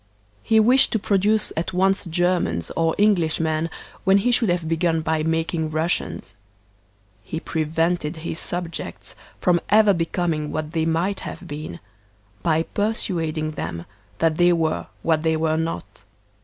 [0.41, 3.69] He wished to produce at once Germans or Englishmen
[4.03, 6.33] when he should have begun by making Russians;
[7.23, 11.79] he prevented his subjects from ever becoming what they might have been,
[12.41, 13.85] by persuading them
[14.17, 16.03] that they were what they were not.